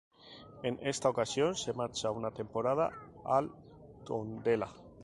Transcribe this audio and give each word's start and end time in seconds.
En 0.63 0.79
esta 0.81 1.09
ocasión 1.09 1.53
se 1.53 1.73
marcha 1.73 2.09
una 2.09 2.31
temporada 2.31 2.89
al 3.23 3.51
Tondela. 4.03 4.73